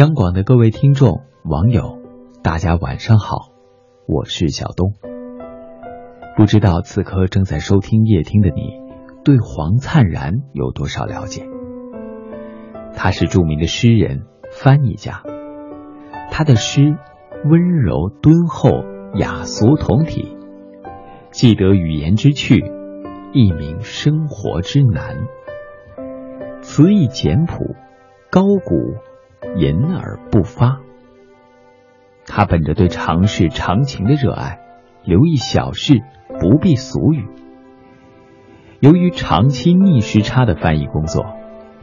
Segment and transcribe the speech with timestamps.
[0.00, 1.98] 央广的各位听众、网友，
[2.42, 3.50] 大家晚上好，
[4.06, 4.94] 我是小东。
[6.38, 8.80] 不知道此刻正在收听夜听的你，
[9.24, 11.46] 对黄灿然有多少了解？
[12.94, 15.22] 他是著名的诗人、翻译家，
[16.30, 16.96] 他的诗
[17.44, 18.70] 温柔敦厚、
[19.16, 20.34] 雅俗同体，
[21.30, 22.64] 既得语言之趣，
[23.34, 25.18] 亦明生活之难，
[26.62, 27.76] 词意简朴，
[28.30, 28.94] 高古。
[29.56, 30.80] 隐而不发。
[32.26, 34.60] 他本着对常事常情的热爱，
[35.04, 36.02] 留意小事，
[36.40, 37.28] 不必俗语。
[38.78, 41.26] 由于长期逆时差的翻译工作，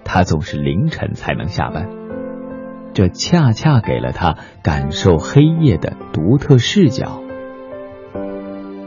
[0.04, 1.90] 他总是凌晨才能下班，
[2.94, 7.22] 这恰恰给了他感受黑夜的独特视角。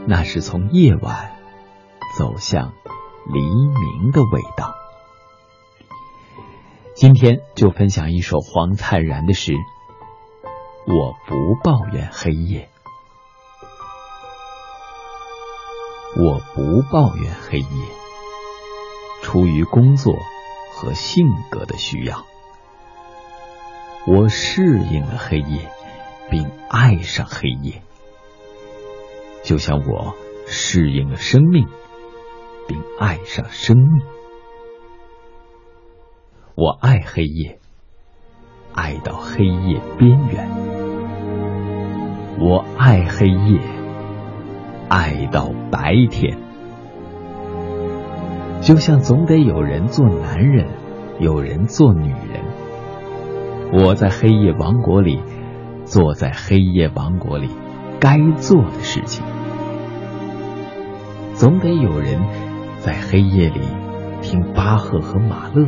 [0.07, 1.31] 那是从夜晚
[2.17, 2.73] 走向
[3.31, 4.80] 黎明的味道。
[7.01, 9.53] 今天就分享一首黄灿然的诗。
[10.85, 12.69] 我不抱怨黑夜，
[16.15, 17.85] 我不抱怨黑夜，
[19.23, 20.13] 出于工作
[20.75, 22.23] 和性格的需要，
[24.05, 25.71] 我适应了黑夜，
[26.29, 27.81] 并爱上黑夜，
[29.41, 30.13] 就像我
[30.45, 31.67] 适应了生命，
[32.67, 34.20] 并爱上生命。
[36.55, 37.59] 我爱黑夜，
[38.73, 40.49] 爱到黑夜边缘；
[42.39, 43.61] 我爱黑夜，
[44.89, 46.37] 爱到白天。
[48.61, 50.67] 就像总得有人做男人，
[51.19, 52.43] 有人做女人。
[53.71, 55.21] 我在黑夜王国里，
[55.85, 57.49] 做在黑夜王国里
[58.01, 59.23] 该做的事情。
[61.33, 62.19] 总得有人
[62.79, 63.61] 在黑夜里
[64.21, 65.65] 听巴赫和马勒。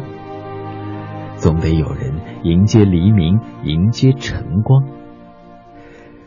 [1.44, 4.86] 总得有人迎接黎明，迎接晨光。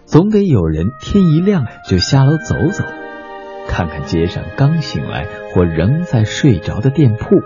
[0.04, 2.84] 总得有人天一亮就下楼走走，
[3.66, 7.36] 看看街上刚醒来或仍在睡着的店铺。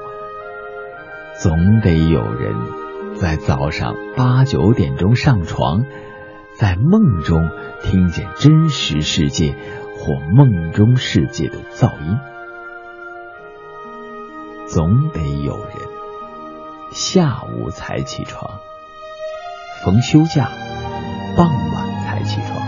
[1.40, 2.56] 总得有人
[3.14, 5.84] 在早上八九点钟上床，
[6.56, 7.50] 在梦中
[7.84, 9.54] 听见真实世界
[9.96, 12.18] 或梦中世界的噪音。
[14.66, 15.99] 总得有人。
[16.92, 18.60] 下午才起床，
[19.82, 20.50] 逢休假，
[21.36, 22.60] 傍晚才起床，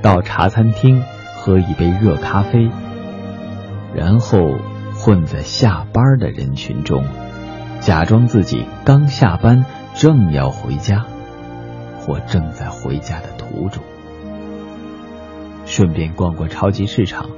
[0.00, 1.02] 到茶餐厅
[1.36, 2.70] 喝一杯热咖啡，
[3.94, 4.58] 然后
[4.94, 7.04] 混在下班的人群中，
[7.80, 11.04] 假装自己刚下班，正要回家，
[12.00, 13.82] 或正在回家的途中，
[15.66, 17.28] 顺便逛逛超级市场，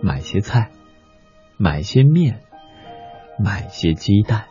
[0.00, 0.70] 买些菜，
[1.56, 2.40] 买些面。
[3.38, 4.44] 买些鸡蛋，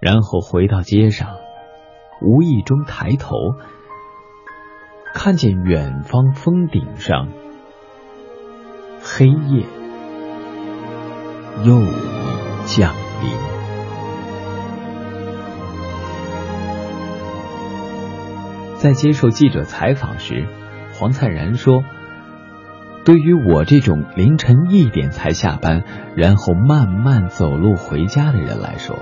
[0.00, 1.36] 然后回到街上，
[2.20, 3.34] 无意中抬头，
[5.14, 7.28] 看见远方峰顶上，
[9.00, 9.66] 黑夜
[11.64, 11.80] 又
[12.66, 13.58] 降临。
[18.78, 20.46] 在接受记者采访时，
[20.92, 21.84] 黄灿然说。
[23.04, 28.96] 对于我这种凌晨一点才下班，然后慢慢走路回家的人来说，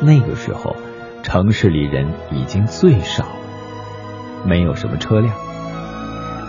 [0.00, 0.74] 那个时候
[1.22, 3.26] 城市里人已经最少，
[4.46, 5.34] 没有什么车辆。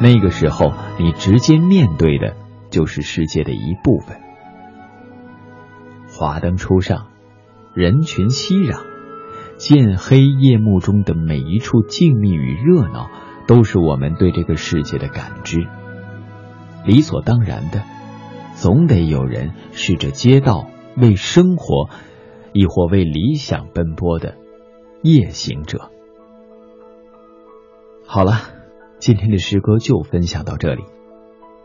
[0.02, 2.38] 那个时候你直接面对的
[2.70, 4.18] 就是世界的一部分。
[6.08, 7.08] 华灯初上，
[7.74, 8.80] 人群熙攘，
[9.58, 13.10] 渐黑夜幕中的每一处静谧与热闹，
[13.46, 15.68] 都是我们对这个世界的感知。
[16.86, 17.84] 理所当然的，
[18.56, 20.68] 总得有人是这街道
[20.98, 21.90] 为生活，
[22.54, 24.36] 亦或为理想奔波的
[25.02, 25.92] 夜行者。
[28.06, 28.34] 好了，
[29.00, 30.84] 今天的诗歌就分享到这里，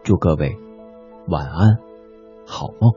[0.03, 0.57] 祝各位
[1.27, 1.79] 晚安，
[2.47, 2.93] 好梦。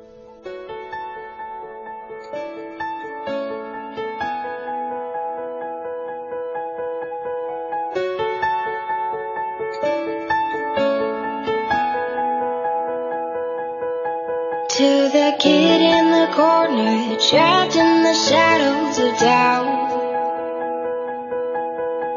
[14.77, 19.89] To the kid in the corner, trapped in the shadows of doubt.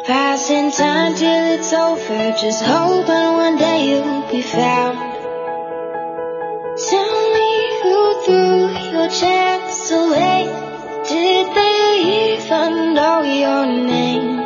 [0.05, 4.99] Passing time till it's over, just hoping one day you'll be found.
[6.91, 7.51] Tell me
[7.83, 10.45] who threw your chance away.
[11.09, 14.39] Did they even know your name?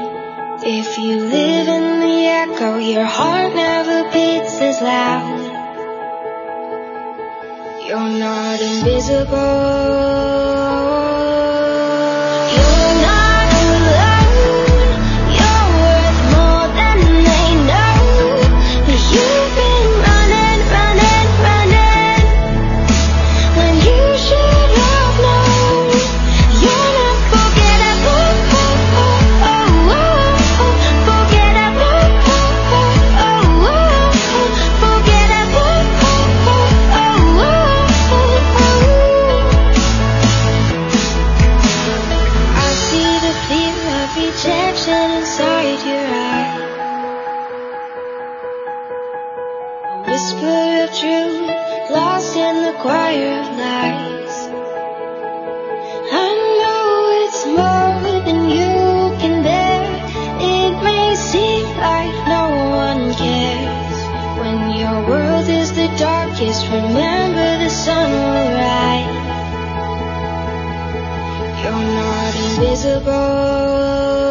[0.63, 5.34] If you live in the echo, your heart never beats as loud.
[7.95, 10.24] You're not invisible.
[61.35, 62.45] seem like no
[62.87, 63.99] one cares.
[64.41, 69.23] When your world is the darkest, remember the sun will rise.
[71.61, 74.24] You're not invisible.